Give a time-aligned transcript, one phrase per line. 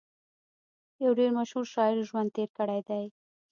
[1.03, 3.05] يو ډېر مشهور شاعر ژوند تېر کړی دی